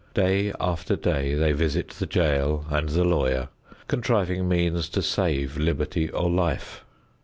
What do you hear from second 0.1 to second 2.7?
Day after day they visit the jail